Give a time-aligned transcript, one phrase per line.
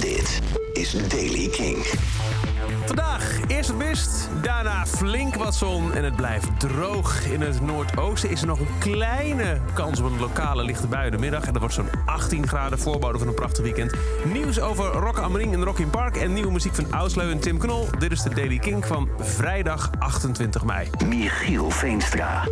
[0.00, 0.40] Dit
[0.72, 1.86] is Daily King.
[2.86, 7.26] Vandaag eerst het mist, daarna flink wat zon en het blijft droog.
[7.26, 11.10] In het noordoosten is er nog een kleine kans op een lokale lichte bui in
[11.10, 11.44] de middag.
[11.44, 13.92] En dat wordt zo'n 18 graden voorbode van een prachtig weekend.
[14.32, 17.40] Nieuws over Rock am Ring en Rock in Park en nieuwe muziek van Ausleu en
[17.40, 17.88] Tim Knol.
[17.98, 20.90] Dit is de Daily King van vrijdag 28 mei.
[21.06, 22.44] Michiel Veenstra.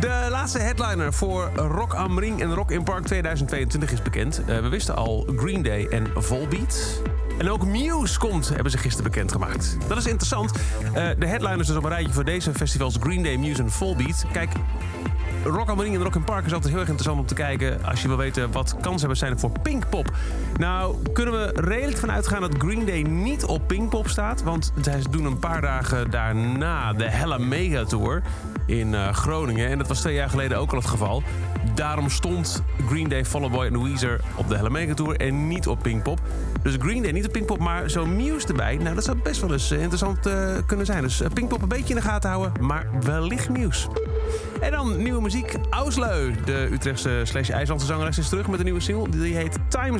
[0.00, 4.40] De laatste headliner voor Rock am Ring en Rock in Park 2022 is bekend.
[4.46, 7.02] Eh, we wisten al Green Day en Volbeat.
[7.38, 9.76] En ook Muse komt, hebben ze gisteren bekendgemaakt.
[9.88, 10.52] Dat is interessant.
[10.52, 14.24] Eh, de headliners dus op een rijtje voor deze festivals Green Day, Muse en Volbeat.
[14.32, 14.50] Kijk,
[15.44, 17.84] Rock am Ring en Rock in Park is altijd heel erg interessant om te kijken...
[17.84, 20.10] als je wil weten wat kansen zijn voor Pinkpop.
[20.56, 24.42] Nou, kunnen we redelijk van uitgaan dat Green Day niet op Pinkpop staat...
[24.42, 28.22] want zij doen een paar dagen daarna de Hella Mega Tour
[28.66, 29.68] in uh, Groningen.
[29.68, 31.22] En dat was twee jaar geleden ook al het geval.
[31.74, 35.16] Daarom stond Green Day, Fall Boy en Weezer op de Hella Mega Tour...
[35.16, 36.20] en niet op Pinkpop.
[36.62, 38.76] Dus Green Day niet op Pinkpop, maar zo'n Muse erbij...
[38.76, 40.34] nou, dat zou best wel eens interessant uh,
[40.66, 41.02] kunnen zijn.
[41.02, 43.88] Dus Pinkpop een beetje in de gaten houden, maar wellicht Muse.
[44.60, 45.54] En dan nieuwe muziek.
[45.70, 49.08] Ausleu, de Utrechtse slash IJslandse zangeres, is terug met een nieuwe single.
[49.08, 49.98] Die heet Time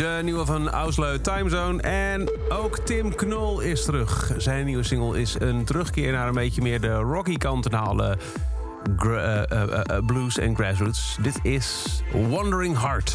[0.00, 1.82] De nieuwe van Ausleu Timezone.
[1.82, 4.32] En ook Tim Knol is terug.
[4.36, 8.18] Zijn nieuwe single is een terugkeer naar een beetje meer de rocky kant en halen.
[9.02, 11.16] Uh, uh, uh, blues en grassroots.
[11.22, 13.14] Dit is Wandering Heart.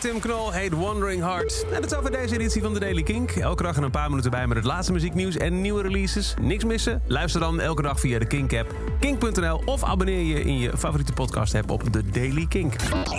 [0.00, 1.64] Tim Knol heet Wandering Heart.
[1.72, 3.30] En dat is over deze editie van de Daily Kink.
[3.30, 6.34] Elke dag een paar minuten bij met het laatste muzieknieuws en nieuwe releases.
[6.40, 7.02] Niks missen?
[7.06, 9.62] Luister dan elke dag via de Kink-app, kink.nl...
[9.64, 12.74] of abonneer je in je favoriete podcast-app op de Daily Kink.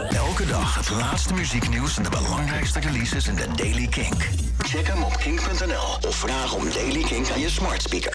[0.10, 4.30] Elke dag het laatste muzieknieuws en de belangrijkste releases in de Daily Kink.
[4.58, 8.10] Check hem op kink.nl of vraag om Daily Kink aan je smart speaker.